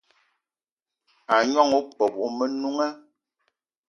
[1.33, 2.87] A gnong opeup o Menunga